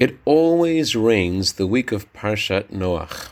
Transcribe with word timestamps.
It 0.00 0.16
always 0.24 0.96
rains 0.96 1.52
the 1.52 1.66
week 1.66 1.92
of 1.92 2.10
Parshat 2.14 2.68
Noach. 2.68 3.28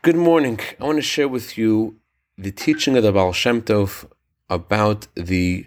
Good 0.00 0.16
morning. 0.16 0.58
I 0.80 0.84
want 0.86 0.96
to 0.96 1.02
share 1.02 1.28
with 1.28 1.58
you 1.58 1.96
the 2.38 2.50
teaching 2.50 2.96
of 2.96 3.02
the 3.02 3.12
Baal 3.12 3.34
Shem 3.34 3.60
Tov 3.60 4.10
about 4.48 5.08
the 5.14 5.66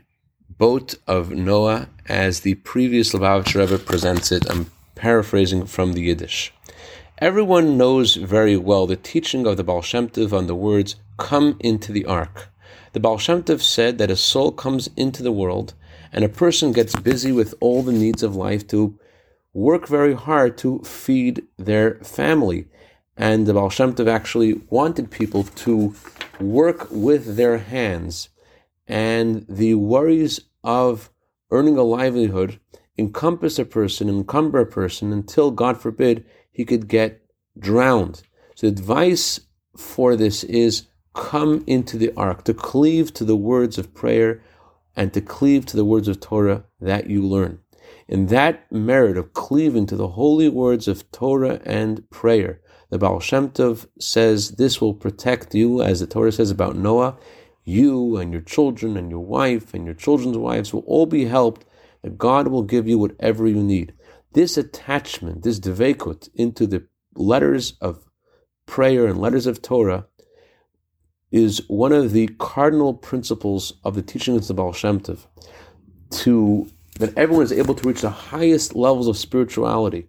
boat 0.49 0.95
of 1.05 1.29
Noah 1.29 1.87
as 2.07 2.39
the 2.39 2.55
previous 2.55 3.13
Lubavitcher 3.13 3.59
Rebbe 3.59 3.77
presents 3.77 4.31
it. 4.31 4.49
I'm 4.49 4.71
paraphrasing 4.95 5.67
from 5.67 5.93
the 5.93 6.01
Yiddish. 6.01 6.51
Everyone 7.19 7.77
knows 7.77 8.15
very 8.15 8.57
well 8.57 8.87
the 8.87 8.95
teaching 8.95 9.45
of 9.45 9.57
the 9.57 9.63
Baal 9.63 9.83
Shem 9.83 10.09
Tov 10.09 10.33
on 10.33 10.47
the 10.47 10.55
words, 10.55 10.95
come 11.17 11.57
into 11.59 11.91
the 11.91 12.05
ark. 12.05 12.49
The 12.93 12.99
Baal 12.99 13.19
Shem 13.19 13.43
Tov 13.43 13.61
said 13.61 13.99
that 13.99 14.09
a 14.09 14.15
soul 14.15 14.51
comes 14.51 14.89
into 14.97 15.21
the 15.21 15.31
world 15.31 15.75
and 16.11 16.25
a 16.25 16.37
person 16.43 16.71
gets 16.71 16.95
busy 16.95 17.31
with 17.31 17.53
all 17.59 17.83
the 17.83 17.91
needs 17.91 18.23
of 18.23 18.35
life 18.35 18.65
to 18.69 18.97
work 19.53 19.87
very 19.87 20.13
hard 20.13 20.57
to 20.59 20.79
feed 20.79 21.43
their 21.57 21.95
family. 22.03 22.67
And 23.15 23.45
the 23.45 23.53
Baal 23.53 23.69
Shem 23.69 23.93
Tov 23.93 24.07
actually 24.07 24.61
wanted 24.69 25.11
people 25.11 25.43
to 25.43 25.95
work 26.39 26.87
with 26.89 27.35
their 27.35 27.59
hands. 27.59 28.29
And 28.87 29.45
the 29.47 29.75
worries 29.75 30.39
of 30.63 31.11
earning 31.51 31.77
a 31.77 31.83
livelihood 31.83 32.59
encompass 32.97 33.59
a 33.59 33.65
person, 33.65 34.09
encumber 34.09 34.61
a 34.61 34.65
person 34.65 35.13
until, 35.13 35.51
God 35.51 35.79
forbid, 35.79 36.25
he 36.51 36.65
could 36.65 36.87
get 36.87 37.21
drowned. 37.57 38.23
So 38.55 38.67
the 38.67 38.73
advice 38.73 39.39
for 39.75 40.15
this 40.15 40.43
is 40.43 40.87
come 41.13 41.63
into 41.67 41.97
the 41.97 42.11
ark, 42.17 42.43
to 42.45 42.53
cleave 42.53 43.13
to 43.13 43.23
the 43.23 43.35
words 43.35 43.77
of 43.77 43.93
prayer 43.93 44.41
and 44.95 45.13
to 45.13 45.21
cleave 45.21 45.65
to 45.67 45.77
the 45.77 45.85
words 45.85 46.07
of 46.07 46.19
Torah 46.19 46.65
that 46.79 47.09
you 47.09 47.23
learn. 47.23 47.59
In 48.07 48.27
that 48.27 48.71
merit 48.71 49.17
of 49.17 49.33
cleaving 49.33 49.85
to 49.87 49.95
the 49.95 50.09
holy 50.09 50.49
words 50.49 50.87
of 50.87 51.09
Torah 51.11 51.61
and 51.65 52.09
prayer, 52.09 52.61
the 52.89 52.97
Baal 52.99 53.19
Shem 53.19 53.49
Tov 53.49 53.87
says 53.99 54.51
this 54.51 54.79
will 54.79 54.93
protect 54.93 55.55
you, 55.55 55.81
as 55.81 55.99
the 55.99 56.07
Torah 56.07 56.31
says 56.31 56.51
about 56.51 56.75
Noah. 56.75 57.17
You 57.63 58.17
and 58.17 58.31
your 58.31 58.41
children 58.41 58.97
and 58.97 59.09
your 59.09 59.25
wife 59.25 59.73
and 59.73 59.85
your 59.85 59.95
children's 59.95 60.37
wives 60.37 60.73
will 60.73 60.83
all 60.85 61.05
be 61.05 61.25
helped, 61.25 61.65
that 62.01 62.17
God 62.17 62.49
will 62.49 62.63
give 62.63 62.87
you 62.87 62.97
whatever 62.97 63.47
you 63.47 63.63
need. 63.63 63.93
This 64.33 64.57
attachment, 64.57 65.43
this 65.43 65.59
devekut 65.59 66.29
into 66.35 66.67
the 66.67 66.85
letters 67.15 67.73
of 67.79 68.09
prayer 68.65 69.07
and 69.07 69.19
letters 69.19 69.47
of 69.47 69.61
Torah 69.61 70.07
is 71.31 71.63
one 71.67 71.91
of 71.91 72.11
the 72.11 72.27
cardinal 72.37 72.93
principles 72.93 73.73
of 73.83 73.95
the 73.95 74.03
teachings 74.03 74.41
of 74.41 74.47
the 74.49 74.53
Baal 74.53 74.73
Shem 74.73 74.99
Tov. 74.99 75.25
To 76.11 76.69
that 76.99 77.17
everyone 77.17 77.43
is 77.43 77.51
able 77.51 77.75
to 77.75 77.87
reach 77.87 78.01
the 78.01 78.09
highest 78.09 78.75
levels 78.75 79.07
of 79.07 79.17
spirituality. 79.17 80.07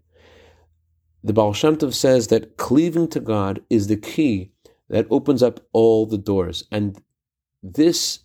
The 1.23 1.33
Baal 1.33 1.55
Shem 1.55 1.77
Tov 1.77 1.95
says 1.95 2.29
that 2.29 2.57
cleaving 2.57 3.09
to 3.09 3.21
God 3.21 3.63
is 3.71 3.87
the 3.87 3.97
key 3.97 4.53
that 4.91 5.07
opens 5.11 5.43
up 5.43 5.61
all 5.73 6.05
the 6.05 6.19
doors. 6.19 6.65
And 6.71 7.01
this 7.63 8.21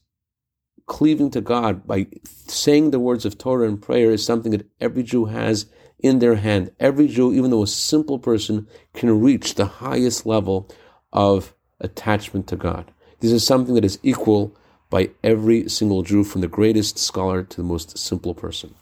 cleaving 0.86 1.32
to 1.32 1.40
God 1.40 1.88
by 1.88 2.08
saying 2.24 2.92
the 2.92 3.00
words 3.00 3.24
of 3.26 3.38
Torah 3.38 3.68
and 3.68 3.82
prayer 3.82 4.12
is 4.12 4.26
something 4.26 4.52
that 4.52 4.70
every 4.82 5.04
Jew 5.04 5.26
has 5.26 5.68
in 6.00 6.20
their 6.20 6.36
hand. 6.36 6.72
Every 6.80 7.08
Jew, 7.08 7.34
even 7.34 7.52
though 7.52 7.64
a 7.64 7.68
simple 7.68 8.20
person, 8.20 8.68
can 8.94 9.22
reach 9.22 9.56
the 9.56 9.66
highest 9.66 10.26
level 10.26 10.70
of 11.14 11.54
attachment 11.80 12.48
to 12.48 12.58
God. 12.58 12.92
This 13.22 13.32
is 13.32 13.46
something 13.46 13.76
that 13.76 13.86
is 13.86 14.00
equal 14.04 14.56
by 14.90 15.10
every 15.24 15.70
single 15.70 16.02
Jew, 16.04 16.24
from 16.24 16.42
the 16.42 16.48
greatest 16.48 16.98
scholar 16.98 17.44
to 17.44 17.58
the 17.58 17.64
most 17.64 17.98
simple 17.98 18.34
person. 18.34 18.74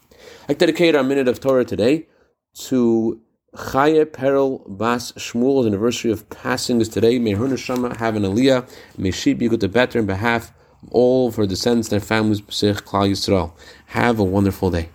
I 0.48 0.54
dedicate 0.54 0.94
our 0.94 1.04
minute 1.04 1.28
of 1.28 1.40
Torah 1.40 1.64
today 1.64 2.06
to 2.66 3.20
Chaya 3.54 4.04
Perel 4.04 4.62
Bas 4.66 5.12
Shmuel's 5.12 5.66
anniversary 5.66 6.10
of 6.10 6.28
passing 6.30 6.80
is 6.80 6.88
today. 6.88 7.18
May 7.18 7.32
her 7.32 7.46
neshama 7.46 7.96
have 7.96 8.16
an 8.16 8.22
aliyah. 8.22 8.68
May 8.96 9.10
she 9.10 9.34
be 9.34 9.48
good 9.48 9.60
to 9.60 9.68
better 9.68 9.98
in 9.98 10.06
behalf 10.06 10.52
of 10.82 10.88
all 10.90 11.28
of 11.28 11.36
her 11.36 11.46
descendants 11.46 11.90
and 11.92 12.02
families, 12.02 12.40
Klal 12.40 13.10
Yisrael. 13.10 13.52
Have 13.86 14.18
a 14.18 14.24
wonderful 14.24 14.70
day. 14.70 14.90